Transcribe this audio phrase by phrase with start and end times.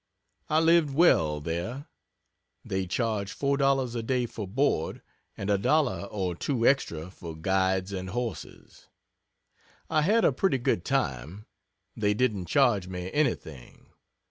[0.49, 1.85] I lived well there.
[2.65, 5.03] They charge $4 a day for board,
[5.37, 8.87] and a dollar or two extra for guides and horses.
[9.91, 11.45] I had a pretty good time.
[11.95, 13.91] They didn't charge me anything.